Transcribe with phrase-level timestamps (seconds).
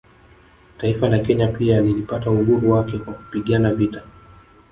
[0.77, 4.03] Taifa la Kenya pia lilipata uhuru wake kwa kupigana vita